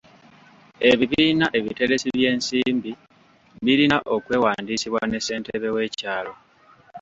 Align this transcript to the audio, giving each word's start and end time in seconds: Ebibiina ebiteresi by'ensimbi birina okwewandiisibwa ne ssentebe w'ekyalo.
Ebibiina 0.91 1.45
ebiteresi 1.59 2.07
by'ensimbi 2.15 2.91
birina 3.65 3.97
okwewandiisibwa 4.15 5.01
ne 5.07 5.19
ssentebe 5.21 5.67
w'ekyalo. 5.75 6.33